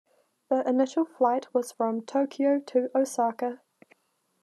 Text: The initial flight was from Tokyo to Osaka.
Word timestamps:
The 0.49 0.67
initial 0.67 1.05
flight 1.05 1.53
was 1.53 1.71
from 1.71 2.01
Tokyo 2.03 2.59
to 2.61 2.89
Osaka. 2.97 3.61